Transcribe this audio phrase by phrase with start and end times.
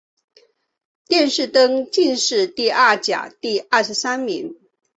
[1.07, 4.57] 殿试登进士第二甲第二十三名。